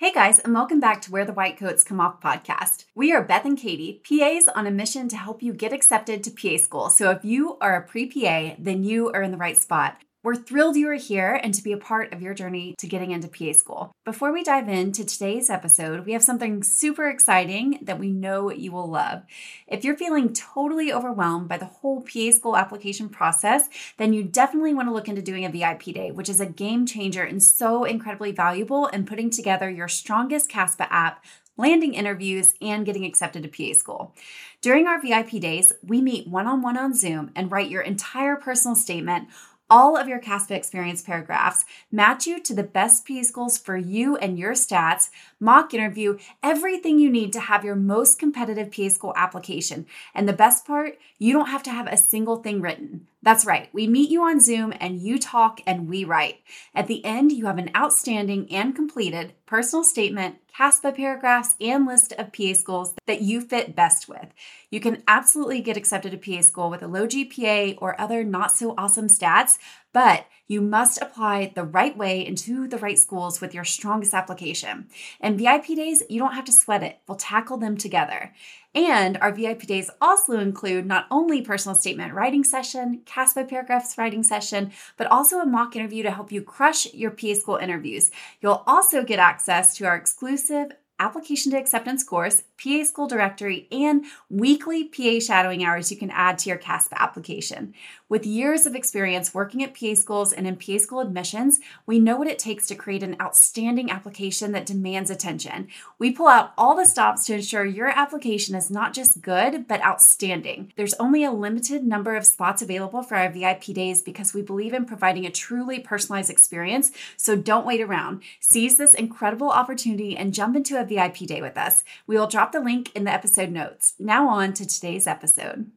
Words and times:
Hey 0.00 0.12
guys, 0.12 0.38
and 0.38 0.54
welcome 0.54 0.80
back 0.80 1.02
to 1.02 1.10
Where 1.10 1.26
the 1.26 1.34
White 1.34 1.58
Coats 1.58 1.84
Come 1.84 2.00
Off 2.00 2.22
podcast. 2.22 2.86
We 2.94 3.12
are 3.12 3.22
Beth 3.22 3.44
and 3.44 3.58
Katie, 3.58 4.00
PAs 4.08 4.48
on 4.48 4.66
a 4.66 4.70
mission 4.70 5.10
to 5.10 5.16
help 5.18 5.42
you 5.42 5.52
get 5.52 5.74
accepted 5.74 6.24
to 6.24 6.30
PA 6.30 6.56
school. 6.56 6.88
So 6.88 7.10
if 7.10 7.22
you 7.22 7.58
are 7.60 7.76
a 7.76 7.82
pre 7.82 8.06
PA, 8.06 8.54
then 8.58 8.82
you 8.82 9.10
are 9.12 9.20
in 9.20 9.30
the 9.30 9.36
right 9.36 9.58
spot. 9.58 9.98
We're 10.22 10.34
thrilled 10.34 10.76
you 10.76 10.86
are 10.90 10.94
here 10.94 11.40
and 11.42 11.54
to 11.54 11.62
be 11.62 11.72
a 11.72 11.78
part 11.78 12.12
of 12.12 12.20
your 12.20 12.34
journey 12.34 12.74
to 12.78 12.86
getting 12.86 13.10
into 13.10 13.26
PA 13.26 13.52
school. 13.54 13.90
Before 14.04 14.34
we 14.34 14.44
dive 14.44 14.68
into 14.68 15.02
today's 15.02 15.48
episode, 15.48 16.04
we 16.04 16.12
have 16.12 16.22
something 16.22 16.62
super 16.62 17.08
exciting 17.08 17.78
that 17.80 17.98
we 17.98 18.10
know 18.10 18.50
you 18.50 18.70
will 18.70 18.86
love. 18.86 19.22
If 19.66 19.82
you're 19.82 19.96
feeling 19.96 20.34
totally 20.34 20.92
overwhelmed 20.92 21.48
by 21.48 21.56
the 21.56 21.64
whole 21.64 22.02
PA 22.02 22.32
school 22.32 22.54
application 22.54 23.08
process, 23.08 23.70
then 23.96 24.12
you 24.12 24.22
definitely 24.22 24.74
want 24.74 24.88
to 24.88 24.92
look 24.92 25.08
into 25.08 25.22
doing 25.22 25.46
a 25.46 25.50
VIP 25.50 25.84
day, 25.84 26.10
which 26.10 26.28
is 26.28 26.38
a 26.38 26.44
game 26.44 26.84
changer 26.84 27.22
and 27.22 27.42
so 27.42 27.84
incredibly 27.84 28.30
valuable 28.30 28.88
in 28.88 29.06
putting 29.06 29.30
together 29.30 29.70
your 29.70 29.88
strongest 29.88 30.50
CASPA 30.50 30.86
app 30.90 31.24
landing 31.60 31.92
interviews, 31.94 32.54
and 32.62 32.86
getting 32.86 33.04
accepted 33.04 33.42
to 33.42 33.48
PA 33.48 33.78
school. 33.78 34.14
During 34.62 34.86
our 34.86 35.00
VIP 35.00 35.32
days, 35.32 35.72
we 35.82 36.00
meet 36.00 36.26
one 36.26 36.46
on 36.46 36.62
one 36.62 36.76
on 36.76 36.94
Zoom 36.94 37.30
and 37.36 37.52
write 37.52 37.70
your 37.70 37.82
entire 37.82 38.36
personal 38.36 38.74
statement 38.74 39.28
all 39.70 39.96
of 39.96 40.08
your 40.08 40.18
CASPA 40.18 40.54
experience 40.54 41.00
paragraphs, 41.00 41.64
match 41.92 42.26
you 42.26 42.42
to 42.42 42.52
the 42.52 42.64
best 42.64 43.06
PA 43.06 43.22
schools 43.22 43.56
for 43.56 43.76
you 43.76 44.16
and 44.16 44.38
your 44.38 44.52
stats, 44.52 45.10
mock 45.38 45.72
interview, 45.72 46.18
everything 46.42 46.98
you 46.98 47.08
need 47.08 47.32
to 47.32 47.40
have 47.40 47.64
your 47.64 47.76
most 47.76 48.18
competitive 48.18 48.72
PA 48.72 48.88
school 48.88 49.14
application. 49.16 49.86
And 50.14 50.28
the 50.28 50.32
best 50.32 50.66
part, 50.66 50.98
you 51.18 51.32
don't 51.32 51.48
have 51.48 51.62
to 51.62 51.70
have 51.70 51.86
a 51.86 51.96
single 51.96 52.36
thing 52.36 52.60
written. 52.60 53.06
That's 53.22 53.44
right, 53.44 53.68
we 53.74 53.86
meet 53.86 54.10
you 54.10 54.22
on 54.22 54.40
Zoom 54.40 54.72
and 54.80 54.98
you 54.98 55.18
talk 55.18 55.60
and 55.66 55.90
we 55.90 56.04
write. 56.04 56.40
At 56.74 56.86
the 56.86 57.04
end, 57.04 57.32
you 57.32 57.44
have 57.46 57.58
an 57.58 57.70
outstanding 57.76 58.50
and 58.50 58.74
completed 58.74 59.34
personal 59.44 59.84
statement, 59.84 60.36
CASPA 60.56 60.96
paragraphs, 60.96 61.54
and 61.60 61.86
list 61.86 62.12
of 62.12 62.32
PA 62.32 62.54
schools 62.54 62.94
that 63.06 63.20
you 63.20 63.42
fit 63.42 63.76
best 63.76 64.08
with. 64.08 64.28
You 64.70 64.80
can 64.80 65.02
absolutely 65.06 65.60
get 65.60 65.76
accepted 65.76 66.12
to 66.12 66.16
PA 66.16 66.40
school 66.40 66.70
with 66.70 66.82
a 66.82 66.88
low 66.88 67.06
GPA 67.06 67.76
or 67.78 68.00
other 68.00 68.24
not 68.24 68.52
so 68.52 68.74
awesome 68.78 69.08
stats, 69.08 69.58
but 69.92 70.26
you 70.46 70.60
must 70.60 71.00
apply 71.00 71.52
the 71.54 71.62
right 71.62 71.96
way 71.96 72.26
into 72.26 72.66
the 72.66 72.78
right 72.78 72.98
schools 72.98 73.40
with 73.40 73.54
your 73.54 73.64
strongest 73.64 74.12
application. 74.12 74.88
And 75.20 75.38
VIP 75.38 75.66
days, 75.76 76.02
you 76.08 76.18
don't 76.18 76.34
have 76.34 76.44
to 76.46 76.52
sweat 76.52 76.82
it, 76.82 76.98
we'll 77.06 77.16
tackle 77.16 77.56
them 77.56 77.76
together. 77.76 78.32
And 78.74 79.16
our 79.18 79.32
VIP 79.32 79.62
days 79.62 79.90
also 80.00 80.38
include 80.38 80.86
not 80.86 81.06
only 81.10 81.42
personal 81.42 81.74
statement 81.74 82.14
writing 82.14 82.44
session, 82.44 83.02
CASPA 83.04 83.48
paragraphs 83.48 83.98
writing 83.98 84.22
session, 84.22 84.72
but 84.96 85.08
also 85.08 85.38
a 85.38 85.46
mock 85.46 85.74
interview 85.74 86.02
to 86.04 86.10
help 86.10 86.30
you 86.30 86.42
crush 86.42 86.92
your 86.94 87.10
PA 87.10 87.34
school 87.34 87.56
interviews. 87.56 88.10
You'll 88.40 88.62
also 88.66 89.02
get 89.02 89.18
access 89.18 89.76
to 89.76 89.86
our 89.86 89.96
exclusive 89.96 90.72
application 91.00 91.50
to 91.50 91.58
acceptance 91.58 92.04
course, 92.04 92.44
PA 92.62 92.84
school 92.84 93.08
directory, 93.08 93.66
and 93.72 94.04
weekly 94.28 94.84
PA 94.84 95.18
shadowing 95.18 95.64
hours 95.64 95.90
you 95.90 95.96
can 95.96 96.10
add 96.10 96.38
to 96.38 96.50
your 96.50 96.58
CASPA 96.58 96.96
application. 96.96 97.74
With 98.08 98.26
years 98.26 98.66
of 98.66 98.74
experience 98.74 99.32
working 99.32 99.62
at 99.62 99.78
PA 99.78 99.94
schools 99.94 100.32
and 100.32 100.46
in 100.46 100.56
PA 100.56 100.78
school 100.78 101.00
admissions, 101.00 101.60
we 101.86 101.98
know 101.98 102.16
what 102.16 102.26
it 102.26 102.38
takes 102.38 102.66
to 102.66 102.74
create 102.74 103.02
an 103.02 103.16
outstanding 103.20 103.90
application 103.90 104.52
that 104.52 104.66
demands 104.66 105.10
attention. 105.10 105.68
We 105.98 106.10
pull 106.10 106.26
out 106.26 106.52
all 106.58 106.76
the 106.76 106.84
stops 106.84 107.24
to 107.26 107.34
ensure 107.34 107.64
your 107.64 107.88
application 107.88 108.54
is 108.54 108.70
not 108.70 108.92
just 108.92 109.22
good, 109.22 109.66
but 109.68 109.82
outstanding. 109.84 110.72
There's 110.76 110.94
only 110.94 111.24
a 111.24 111.30
limited 111.30 111.84
number 111.84 112.16
of 112.16 112.26
spots 112.26 112.62
available 112.62 113.02
for 113.02 113.14
our 113.14 113.30
VIP 113.30 113.66
days 113.66 114.02
because 114.02 114.34
we 114.34 114.42
believe 114.42 114.74
in 114.74 114.84
providing 114.84 115.24
a 115.24 115.30
truly 115.30 115.78
personalized 115.78 116.30
experience, 116.30 116.90
so 117.16 117.36
don't 117.36 117.66
wait 117.66 117.80
around. 117.80 118.22
Seize 118.40 118.76
this 118.76 118.92
incredible 118.92 119.50
opportunity 119.50 120.16
and 120.16 120.34
jump 120.34 120.56
into 120.56 120.80
a 120.80 120.84
VIP 120.90 121.18
day 121.26 121.40
with 121.40 121.56
us. 121.56 121.84
We 122.06 122.18
will 122.18 122.26
drop 122.26 122.52
the 122.52 122.60
link 122.60 122.94
in 122.94 123.04
the 123.04 123.12
episode 123.12 123.50
notes. 123.50 123.94
Now, 123.98 124.28
on 124.28 124.52
to 124.54 124.66
today's 124.66 125.06
episode. 125.06 125.70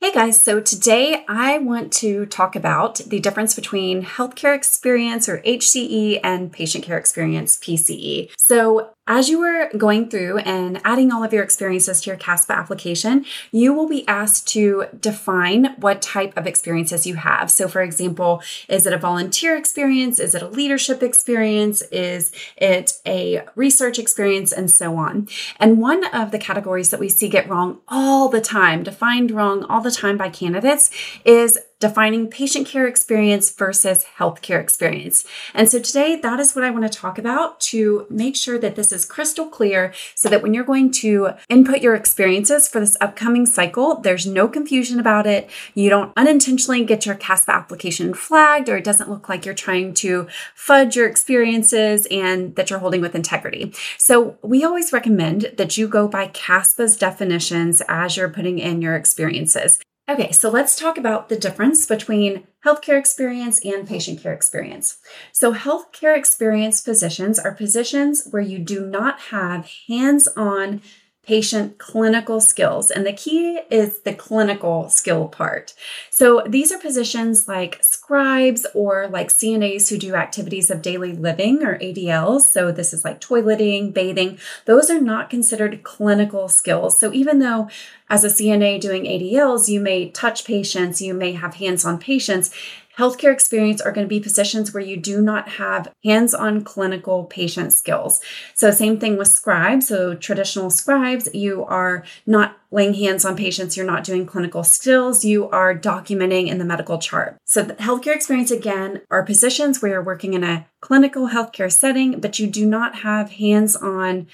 Hey 0.00 0.12
guys, 0.12 0.40
so 0.40 0.60
today 0.60 1.24
I 1.26 1.58
want 1.58 1.92
to 1.94 2.24
talk 2.26 2.54
about 2.54 2.98
the 2.98 3.18
difference 3.18 3.56
between 3.56 4.04
healthcare 4.04 4.54
experience 4.54 5.28
or 5.28 5.42
HCE 5.42 6.20
and 6.22 6.52
patient 6.52 6.84
care 6.84 6.96
experience 6.96 7.56
PCE. 7.56 8.30
So, 8.38 8.90
as 9.08 9.28
you 9.30 9.40
are 9.40 9.70
going 9.76 10.08
through 10.08 10.38
and 10.38 10.80
adding 10.84 11.10
all 11.10 11.24
of 11.24 11.32
your 11.32 11.42
experiences 11.42 12.02
to 12.02 12.10
your 12.10 12.18
CASPA 12.18 12.54
application, 12.54 13.24
you 13.50 13.72
will 13.72 13.88
be 13.88 14.06
asked 14.06 14.46
to 14.48 14.84
define 15.00 15.74
what 15.78 16.02
type 16.02 16.36
of 16.36 16.46
experiences 16.46 17.06
you 17.06 17.14
have. 17.14 17.50
So, 17.50 17.66
for 17.66 17.80
example, 17.80 18.42
is 18.68 18.86
it 18.86 18.92
a 18.92 18.98
volunteer 18.98 19.56
experience? 19.56 20.20
Is 20.20 20.34
it 20.34 20.42
a 20.42 20.48
leadership 20.48 21.02
experience? 21.02 21.82
Is 21.90 22.30
it 22.56 23.00
a 23.06 23.42
research 23.56 23.98
experience? 23.98 24.52
And 24.52 24.70
so 24.70 24.96
on. 24.96 25.28
And 25.58 25.80
one 25.80 26.04
of 26.14 26.30
the 26.30 26.38
categories 26.38 26.90
that 26.90 27.00
we 27.00 27.08
see 27.08 27.28
get 27.28 27.48
wrong 27.48 27.80
all 27.88 28.28
the 28.28 28.42
time, 28.42 28.82
defined 28.82 29.30
wrong 29.30 29.64
all 29.64 29.80
the 29.80 29.90
time 29.90 30.18
by 30.18 30.28
candidates, 30.28 30.90
is 31.24 31.58
defining 31.80 32.28
patient 32.28 32.66
care 32.66 32.86
experience 32.86 33.50
versus 33.50 34.04
healthcare 34.18 34.60
experience. 34.60 35.24
And 35.54 35.68
so 35.68 35.78
today, 35.78 36.16
that 36.16 36.40
is 36.40 36.54
what 36.54 36.64
I 36.64 36.70
want 36.70 36.90
to 36.90 36.98
talk 36.98 37.18
about 37.18 37.60
to 37.60 38.06
make 38.10 38.36
sure 38.36 38.58
that 38.58 38.74
this 38.74 38.92
is 38.92 39.04
crystal 39.04 39.46
clear 39.46 39.92
so 40.14 40.28
that 40.28 40.42
when 40.42 40.54
you're 40.54 40.64
going 40.64 40.90
to 40.92 41.30
input 41.48 41.80
your 41.80 41.94
experiences 41.94 42.68
for 42.68 42.80
this 42.80 42.96
upcoming 43.00 43.46
cycle, 43.46 44.00
there's 44.00 44.26
no 44.26 44.48
confusion 44.48 44.98
about 44.98 45.26
it. 45.26 45.48
You 45.74 45.88
don't 45.88 46.12
unintentionally 46.16 46.84
get 46.84 47.06
your 47.06 47.14
CASPA 47.14 47.52
application 47.52 48.14
flagged, 48.14 48.68
or 48.68 48.76
it 48.76 48.84
doesn't 48.84 49.10
look 49.10 49.28
like 49.28 49.44
you're 49.44 49.54
trying 49.54 49.94
to 49.94 50.26
fudge 50.54 50.96
your 50.96 51.06
experiences 51.06 52.06
and 52.10 52.56
that 52.56 52.70
you're 52.70 52.78
holding 52.78 53.00
with 53.00 53.14
integrity. 53.14 53.72
So 53.98 54.36
we 54.42 54.64
always 54.64 54.92
recommend 54.92 55.52
that 55.56 55.78
you 55.78 55.86
go 55.86 56.08
by 56.08 56.28
CASPA's 56.28 56.96
definitions 56.96 57.82
as 57.88 58.16
you're 58.16 58.28
putting 58.28 58.58
in 58.58 58.82
your 58.82 58.96
experiences. 58.96 59.78
Okay, 60.08 60.32
so 60.32 60.48
let's 60.48 60.74
talk 60.74 60.96
about 60.96 61.28
the 61.28 61.36
difference 61.36 61.84
between 61.84 62.46
healthcare 62.64 62.98
experience 62.98 63.62
and 63.62 63.86
patient 63.86 64.22
care 64.22 64.32
experience. 64.32 64.98
So, 65.32 65.52
healthcare 65.52 66.16
experience 66.16 66.80
positions 66.80 67.38
are 67.38 67.52
positions 67.52 68.26
where 68.30 68.40
you 68.40 68.58
do 68.58 68.86
not 68.86 69.20
have 69.20 69.70
hands 69.86 70.26
on 70.34 70.80
patient 71.28 71.76
clinical 71.76 72.40
skills. 72.40 72.90
And 72.90 73.04
the 73.04 73.12
key 73.12 73.60
is 73.70 74.00
the 74.00 74.14
clinical 74.14 74.88
skill 74.88 75.28
part. 75.28 75.74
So 76.08 76.42
these 76.48 76.72
are 76.72 76.78
positions 76.78 77.46
like 77.46 77.84
scribes 77.84 78.64
or 78.72 79.08
like 79.08 79.28
CNAs 79.28 79.90
who 79.90 79.98
do 79.98 80.14
activities 80.14 80.70
of 80.70 80.80
daily 80.80 81.12
living 81.12 81.62
or 81.62 81.78
ADLs. 81.80 82.50
So 82.50 82.72
this 82.72 82.94
is 82.94 83.04
like 83.04 83.20
toileting, 83.20 83.92
bathing. 83.92 84.38
Those 84.64 84.88
are 84.88 85.02
not 85.02 85.28
considered 85.28 85.82
clinical 85.82 86.48
skills. 86.48 86.98
So 86.98 87.12
even 87.12 87.40
though 87.40 87.68
as 88.08 88.24
a 88.24 88.28
CNA 88.28 88.80
doing 88.80 89.04
ADLs, 89.04 89.68
you 89.68 89.80
may 89.80 90.08
touch 90.08 90.46
patients, 90.46 91.02
you 91.02 91.12
may 91.12 91.32
have 91.32 91.56
hands 91.56 91.84
on 91.84 91.98
patients, 91.98 92.54
Healthcare 92.98 93.32
experience 93.32 93.80
are 93.80 93.92
going 93.92 94.04
to 94.04 94.08
be 94.08 94.18
positions 94.18 94.74
where 94.74 94.82
you 94.82 94.96
do 94.96 95.22
not 95.22 95.48
have 95.50 95.92
hands 96.04 96.34
on 96.34 96.64
clinical 96.64 97.24
patient 97.24 97.72
skills. 97.72 98.20
So, 98.54 98.70
same 98.70 98.98
thing 98.98 99.16
with 99.16 99.28
scribes. 99.28 99.86
So, 99.86 100.14
traditional 100.14 100.68
scribes, 100.68 101.28
you 101.32 101.64
are 101.64 102.04
not 102.26 102.58
laying 102.70 102.94
hands 102.94 103.24
on 103.24 103.36
patients, 103.36 103.76
you're 103.76 103.86
not 103.86 104.04
doing 104.04 104.26
clinical 104.26 104.64
skills, 104.64 105.24
you 105.24 105.48
are 105.50 105.78
documenting 105.78 106.48
in 106.48 106.58
the 106.58 106.64
medical 106.64 106.98
chart. 106.98 107.38
So, 107.44 107.64
healthcare 107.64 108.16
experience 108.16 108.50
again 108.50 109.02
are 109.10 109.22
positions 109.22 109.80
where 109.80 109.92
you're 109.92 110.02
working 110.02 110.34
in 110.34 110.42
a 110.42 110.66
clinical 110.80 111.28
healthcare 111.28 111.72
setting, 111.72 112.20
but 112.20 112.38
you 112.38 112.46
do 112.46 112.66
not 112.66 112.96
have 112.96 113.32
hands 113.32 113.76
on 113.76 114.26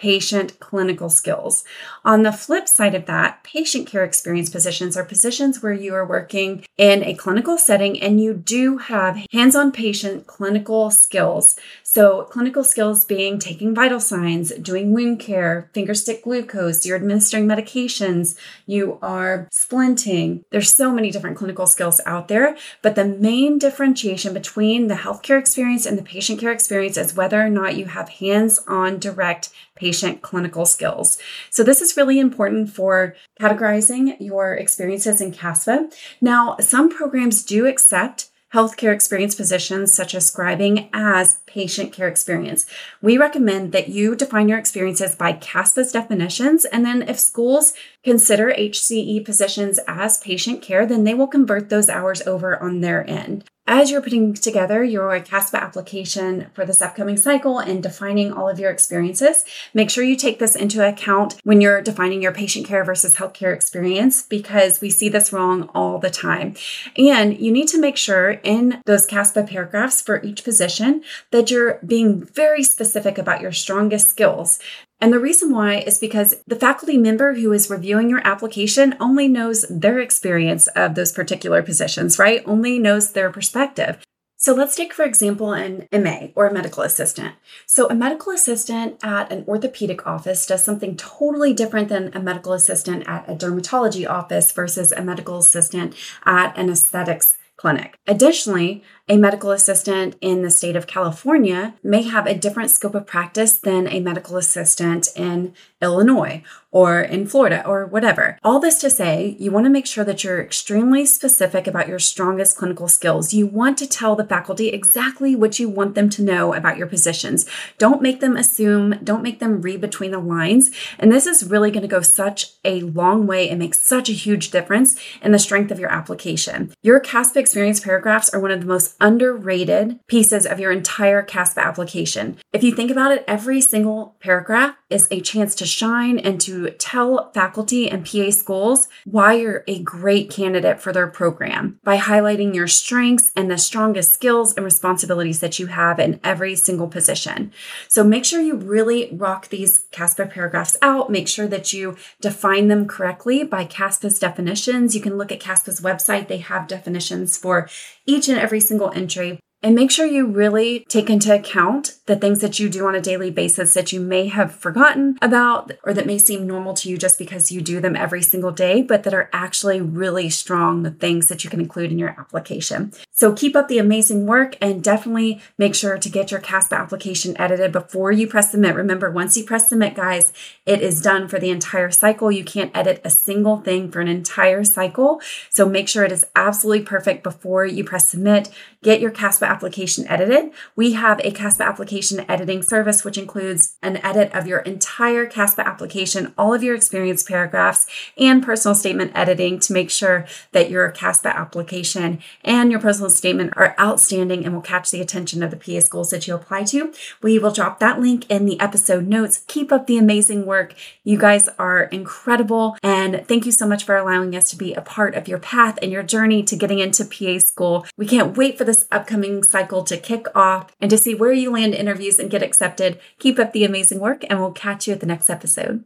patient 0.00 0.58
clinical 0.60 1.10
skills. 1.10 1.62
On 2.06 2.22
the 2.22 2.32
flip 2.32 2.66
side 2.66 2.94
of 2.94 3.04
that, 3.04 3.44
patient 3.44 3.86
care 3.86 4.02
experience 4.02 4.48
positions 4.48 4.96
are 4.96 5.04
positions 5.04 5.62
where 5.62 5.74
you 5.74 5.94
are 5.94 6.06
working 6.06 6.64
in 6.78 7.04
a 7.04 7.14
clinical 7.14 7.58
setting 7.58 8.00
and 8.00 8.18
you 8.18 8.32
do 8.32 8.78
have 8.78 9.20
hands 9.30 9.54
on 9.54 9.70
patient 9.70 10.26
clinical 10.26 10.90
skills. 10.90 11.56
So, 11.82 12.22
clinical 12.30 12.64
skills 12.64 13.04
being 13.04 13.38
taking 13.38 13.74
vital 13.74 14.00
signs, 14.00 14.52
doing 14.52 14.94
wound 14.94 15.20
care, 15.20 15.68
finger 15.74 15.92
stick 15.92 16.24
glucose, 16.24 16.86
you're 16.86 16.96
administering 16.96 17.46
medications, 17.46 18.38
you 18.64 18.98
are 19.02 19.48
splinting. 19.52 20.44
There's 20.50 20.72
so 20.72 20.92
many 20.92 21.10
different 21.10 21.36
clinical 21.36 21.66
skills 21.66 22.00
out 22.06 22.28
there, 22.28 22.56
but 22.80 22.94
the 22.94 23.04
main 23.04 23.58
differentiation 23.58 24.32
between 24.32 24.86
the 24.86 24.94
healthcare 24.94 25.38
experience 25.38 25.84
and 25.84 25.98
the 25.98 26.02
patient 26.02 26.40
care 26.40 26.52
experience 26.52 26.96
is 26.96 27.14
whether 27.14 27.44
or 27.44 27.50
not 27.50 27.76
you 27.76 27.86
have 27.86 28.08
hands 28.08 28.60
on 28.66 28.98
direct 28.98 29.50
patient 29.80 30.20
clinical 30.20 30.66
skills. 30.66 31.18
So, 31.48 31.64
this 31.64 31.80
is 31.80 31.96
really 31.96 32.20
important 32.20 32.70
for 32.70 33.16
categorizing 33.40 34.16
your 34.20 34.54
experiences 34.54 35.20
in 35.20 35.32
CASPA. 35.32 35.90
Now, 36.20 36.56
some 36.60 36.90
programs 36.90 37.42
do 37.42 37.66
accept 37.66 38.30
healthcare 38.52 38.92
experience 38.92 39.34
positions 39.36 39.94
such 39.94 40.14
as 40.14 40.30
scribing 40.30 40.88
as 40.92 41.38
patient 41.46 41.92
care 41.92 42.08
experience. 42.08 42.66
We 43.00 43.16
recommend 43.16 43.72
that 43.72 43.88
you 43.88 44.16
define 44.16 44.48
your 44.48 44.58
experiences 44.58 45.14
by 45.14 45.34
CASPA's 45.34 45.92
definitions, 45.92 46.64
and 46.64 46.84
then 46.84 47.02
if 47.02 47.18
schools 47.18 47.72
consider 48.04 48.52
HCE 48.52 49.24
positions 49.24 49.78
as 49.86 50.18
patient 50.18 50.62
care, 50.62 50.84
then 50.84 51.04
they 51.04 51.14
will 51.14 51.28
convert 51.28 51.68
those 51.68 51.88
hours 51.88 52.22
over 52.26 52.60
on 52.60 52.80
their 52.80 53.08
end. 53.08 53.44
As 53.70 53.88
you're 53.88 54.02
putting 54.02 54.34
together 54.34 54.82
your 54.82 55.18
CASPA 55.20 55.56
application 55.56 56.48
for 56.54 56.66
this 56.66 56.82
upcoming 56.82 57.16
cycle 57.16 57.60
and 57.60 57.80
defining 57.80 58.32
all 58.32 58.48
of 58.48 58.58
your 58.58 58.68
experiences, 58.68 59.44
make 59.72 59.88
sure 59.88 60.02
you 60.02 60.16
take 60.16 60.40
this 60.40 60.56
into 60.56 60.86
account 60.86 61.36
when 61.44 61.60
you're 61.60 61.80
defining 61.80 62.20
your 62.20 62.32
patient 62.32 62.66
care 62.66 62.84
versus 62.84 63.14
healthcare 63.14 63.54
experience 63.54 64.24
because 64.24 64.80
we 64.80 64.90
see 64.90 65.08
this 65.08 65.32
wrong 65.32 65.70
all 65.72 66.00
the 66.00 66.10
time. 66.10 66.54
And 66.98 67.38
you 67.38 67.52
need 67.52 67.68
to 67.68 67.80
make 67.80 67.96
sure 67.96 68.32
in 68.42 68.82
those 68.86 69.06
CASPA 69.06 69.46
paragraphs 69.48 70.02
for 70.02 70.20
each 70.24 70.42
position 70.42 71.04
that 71.30 71.52
you're 71.52 71.78
being 71.86 72.24
very 72.24 72.64
specific 72.64 73.18
about 73.18 73.40
your 73.40 73.52
strongest 73.52 74.08
skills. 74.08 74.58
And 75.00 75.12
the 75.12 75.18
reason 75.18 75.50
why 75.50 75.78
is 75.78 75.98
because 75.98 76.36
the 76.46 76.56
faculty 76.56 76.98
member 76.98 77.34
who 77.34 77.52
is 77.52 77.70
reviewing 77.70 78.10
your 78.10 78.26
application 78.26 78.94
only 79.00 79.28
knows 79.28 79.64
their 79.70 79.98
experience 79.98 80.66
of 80.68 80.94
those 80.94 81.12
particular 81.12 81.62
positions, 81.62 82.18
right? 82.18 82.42
Only 82.46 82.78
knows 82.78 83.12
their 83.12 83.30
perspective. 83.30 84.04
So 84.36 84.54
let's 84.54 84.74
take, 84.74 84.94
for 84.94 85.04
example, 85.04 85.52
an 85.52 85.86
MA 85.92 86.28
or 86.34 86.46
a 86.46 86.52
medical 86.52 86.82
assistant. 86.82 87.34
So, 87.66 87.90
a 87.90 87.94
medical 87.94 88.32
assistant 88.32 88.96
at 89.04 89.30
an 89.30 89.44
orthopedic 89.46 90.06
office 90.06 90.46
does 90.46 90.64
something 90.64 90.96
totally 90.96 91.52
different 91.52 91.90
than 91.90 92.10
a 92.14 92.20
medical 92.20 92.54
assistant 92.54 93.06
at 93.06 93.28
a 93.28 93.34
dermatology 93.34 94.08
office 94.08 94.50
versus 94.52 94.92
a 94.92 95.02
medical 95.02 95.36
assistant 95.36 95.94
at 96.24 96.56
an 96.56 96.70
aesthetics 96.70 97.36
clinic. 97.58 97.98
Additionally, 98.06 98.82
a 99.10 99.16
medical 99.16 99.50
assistant 99.50 100.14
in 100.20 100.42
the 100.42 100.50
state 100.50 100.76
of 100.76 100.86
California 100.86 101.74
may 101.82 102.02
have 102.02 102.28
a 102.28 102.34
different 102.34 102.70
scope 102.70 102.94
of 102.94 103.08
practice 103.08 103.58
than 103.58 103.88
a 103.88 103.98
medical 103.98 104.36
assistant 104.36 105.08
in 105.16 105.52
Illinois 105.82 106.44
or 106.70 107.00
in 107.00 107.26
Florida 107.26 107.66
or 107.66 107.86
whatever. 107.86 108.38
All 108.44 108.60
this 108.60 108.78
to 108.80 108.90
say, 108.90 109.34
you 109.40 109.50
want 109.50 109.66
to 109.66 109.70
make 109.70 109.86
sure 109.86 110.04
that 110.04 110.22
you're 110.22 110.40
extremely 110.40 111.04
specific 111.04 111.66
about 111.66 111.88
your 111.88 111.98
strongest 111.98 112.56
clinical 112.56 112.86
skills. 112.86 113.34
You 113.34 113.48
want 113.48 113.78
to 113.78 113.88
tell 113.88 114.14
the 114.14 114.24
faculty 114.24 114.68
exactly 114.68 115.34
what 115.34 115.58
you 115.58 115.68
want 115.68 115.96
them 115.96 116.08
to 116.10 116.22
know 116.22 116.54
about 116.54 116.76
your 116.76 116.86
positions. 116.86 117.46
Don't 117.78 118.02
make 118.02 118.20
them 118.20 118.36
assume, 118.36 119.00
don't 119.02 119.22
make 119.22 119.40
them 119.40 119.60
read 119.62 119.80
between 119.80 120.12
the 120.12 120.20
lines. 120.20 120.70
And 121.00 121.10
this 121.10 121.26
is 121.26 121.50
really 121.50 121.72
going 121.72 121.82
to 121.82 121.88
go 121.88 122.02
such 122.02 122.52
a 122.64 122.82
long 122.82 123.26
way 123.26 123.48
and 123.48 123.58
make 123.58 123.74
such 123.74 124.08
a 124.08 124.12
huge 124.12 124.52
difference 124.52 124.94
in 125.20 125.32
the 125.32 125.38
strength 125.40 125.72
of 125.72 125.80
your 125.80 125.90
application. 125.90 126.72
Your 126.82 127.00
CASPA 127.00 127.40
experience 127.40 127.80
paragraphs 127.80 128.32
are 128.32 128.38
one 128.38 128.52
of 128.52 128.60
the 128.60 128.66
most 128.66 128.94
underrated 129.00 129.98
pieces 130.06 130.46
of 130.46 130.60
your 130.60 130.72
entire 130.72 131.22
CASPA 131.22 131.60
application. 131.62 132.36
If 132.52 132.62
you 132.62 132.74
think 132.74 132.90
about 132.90 133.12
it, 133.12 133.24
every 133.26 133.60
single 133.60 134.16
paragraph 134.20 134.76
is 134.90 135.06
a 135.10 135.20
chance 135.20 135.54
to 135.54 135.66
shine 135.66 136.18
and 136.18 136.40
to 136.40 136.70
tell 136.70 137.30
faculty 137.32 137.88
and 137.88 138.04
PA 138.04 138.30
schools 138.30 138.88
why 139.04 139.34
you're 139.34 139.64
a 139.66 139.80
great 139.82 140.30
candidate 140.30 140.80
for 140.80 140.92
their 140.92 141.06
program 141.06 141.78
by 141.84 141.96
highlighting 141.96 142.54
your 142.54 142.66
strengths 142.66 143.30
and 143.36 143.50
the 143.50 143.58
strongest 143.58 144.12
skills 144.12 144.52
and 144.54 144.64
responsibilities 144.64 145.40
that 145.40 145.58
you 145.58 145.66
have 145.66 145.98
in 145.98 146.20
every 146.24 146.56
single 146.56 146.88
position. 146.88 147.52
So 147.88 148.02
make 148.02 148.24
sure 148.24 148.40
you 148.40 148.56
really 148.56 149.08
rock 149.12 149.48
these 149.48 149.84
CASPA 149.92 150.30
paragraphs 150.30 150.76
out. 150.82 151.10
Make 151.10 151.28
sure 151.28 151.46
that 151.46 151.72
you 151.72 151.96
define 152.20 152.68
them 152.68 152.86
correctly 152.86 153.44
by 153.44 153.64
CASPA's 153.64 154.18
definitions. 154.18 154.94
You 154.94 155.00
can 155.00 155.16
look 155.16 155.30
at 155.30 155.40
CASPA's 155.40 155.80
website, 155.80 156.28
they 156.28 156.38
have 156.38 156.66
definitions 156.66 157.36
for 157.36 157.68
each 158.06 158.28
and 158.28 158.38
every 158.38 158.60
single 158.60 158.89
entry. 158.96 159.40
And 159.62 159.74
make 159.74 159.90
sure 159.90 160.06
you 160.06 160.26
really 160.26 160.86
take 160.88 161.10
into 161.10 161.34
account 161.34 161.98
the 162.06 162.16
things 162.16 162.40
that 162.40 162.58
you 162.58 162.70
do 162.70 162.86
on 162.86 162.94
a 162.94 163.00
daily 163.00 163.30
basis 163.30 163.74
that 163.74 163.92
you 163.92 164.00
may 164.00 164.28
have 164.28 164.54
forgotten 164.54 165.18
about 165.20 165.72
or 165.84 165.92
that 165.92 166.06
may 166.06 166.16
seem 166.16 166.46
normal 166.46 166.72
to 166.74 166.88
you 166.88 166.96
just 166.96 167.18
because 167.18 167.52
you 167.52 167.60
do 167.60 167.78
them 167.78 167.94
every 167.94 168.22
single 168.22 168.52
day, 168.52 168.80
but 168.80 169.02
that 169.02 169.12
are 169.12 169.28
actually 169.34 169.78
really 169.78 170.30
strong, 170.30 170.94
things 170.94 171.28
that 171.28 171.44
you 171.44 171.50
can 171.50 171.60
include 171.60 171.92
in 171.92 171.98
your 171.98 172.08
application. 172.08 172.90
So 173.12 173.34
keep 173.34 173.54
up 173.54 173.68
the 173.68 173.76
amazing 173.76 174.26
work 174.26 174.56
and 174.62 174.82
definitely 174.82 175.42
make 175.58 175.74
sure 175.74 175.98
to 175.98 176.08
get 176.08 176.30
your 176.30 176.40
CASPA 176.40 176.78
application 176.78 177.38
edited 177.38 177.70
before 177.70 178.12
you 178.12 178.26
press 178.26 178.52
submit. 178.52 178.74
Remember, 178.74 179.10
once 179.10 179.36
you 179.36 179.44
press 179.44 179.68
submit, 179.68 179.94
guys, 179.94 180.32
it 180.64 180.80
is 180.80 181.02
done 181.02 181.28
for 181.28 181.38
the 181.38 181.50
entire 181.50 181.90
cycle. 181.90 182.32
You 182.32 182.44
can't 182.44 182.74
edit 182.74 183.02
a 183.04 183.10
single 183.10 183.58
thing 183.58 183.90
for 183.90 184.00
an 184.00 184.08
entire 184.08 184.64
cycle. 184.64 185.20
So 185.50 185.68
make 185.68 185.86
sure 185.86 186.04
it 186.04 186.12
is 186.12 186.24
absolutely 186.34 186.86
perfect 186.86 187.22
before 187.22 187.66
you 187.66 187.84
press 187.84 188.08
submit. 188.08 188.48
Get 188.82 189.02
your 189.02 189.10
CASPA 189.10 189.49
application 189.50 190.06
edited. 190.08 190.52
We 190.76 190.92
have 190.92 191.20
a 191.20 191.32
CASPA 191.32 191.64
application 191.64 192.24
editing 192.30 192.62
service, 192.62 193.04
which 193.04 193.18
includes 193.18 193.76
an 193.82 193.96
edit 193.98 194.32
of 194.32 194.46
your 194.46 194.60
entire 194.60 195.26
CASPA 195.26 195.64
application, 195.64 196.32
all 196.38 196.54
of 196.54 196.62
your 196.62 196.74
experience 196.74 197.22
paragraphs, 197.22 197.86
and 198.16 198.42
personal 198.42 198.74
statement 198.74 199.12
editing 199.14 199.58
to 199.60 199.72
make 199.72 199.90
sure 199.90 200.26
that 200.52 200.70
your 200.70 200.90
CASPA 200.92 201.34
application 201.34 202.20
and 202.44 202.70
your 202.70 202.80
personal 202.80 203.10
statement 203.10 203.52
are 203.56 203.74
outstanding 203.78 204.44
and 204.44 204.54
will 204.54 204.62
catch 204.62 204.90
the 204.90 205.00
attention 205.00 205.42
of 205.42 205.50
the 205.50 205.56
PA 205.56 205.80
schools 205.80 206.10
that 206.10 206.26
you 206.26 206.34
apply 206.34 206.62
to. 206.64 206.92
We 207.22 207.38
will 207.38 207.50
drop 207.52 207.80
that 207.80 208.00
link 208.00 208.30
in 208.30 208.46
the 208.46 208.60
episode 208.60 209.06
notes. 209.06 209.44
Keep 209.48 209.72
up 209.72 209.86
the 209.86 209.98
amazing 209.98 210.46
work. 210.46 210.74
You 211.02 211.18
guys 211.18 211.48
are 211.58 211.82
incredible. 211.84 212.76
And 212.82 213.26
thank 213.26 213.46
you 213.46 213.52
so 213.52 213.66
much 213.66 213.84
for 213.84 213.96
allowing 213.96 214.34
us 214.36 214.50
to 214.50 214.56
be 214.56 214.74
a 214.74 214.80
part 214.80 215.14
of 215.14 215.26
your 215.26 215.38
path 215.38 215.78
and 215.82 215.90
your 215.90 216.02
journey 216.02 216.42
to 216.44 216.56
getting 216.56 216.78
into 216.78 217.04
PA 217.04 217.38
school. 217.38 217.86
We 217.96 218.06
can't 218.06 218.36
wait 218.36 218.56
for 218.56 218.64
this 218.64 218.86
upcoming 218.92 219.39
cycle 219.44 219.82
to 219.84 219.96
kick 219.96 220.26
off 220.34 220.74
and 220.80 220.90
to 220.90 220.98
see 220.98 221.14
where 221.14 221.32
you 221.32 221.50
land 221.50 221.74
interviews 221.74 222.18
and 222.18 222.30
get 222.30 222.42
accepted. 222.42 222.98
Keep 223.18 223.38
up 223.38 223.52
the 223.52 223.64
amazing 223.64 224.00
work, 224.00 224.24
and 224.28 224.40
we'll 224.40 224.52
catch 224.52 224.86
you 224.86 224.94
at 224.94 225.00
the 225.00 225.06
next 225.06 225.30
episode. 225.30 225.84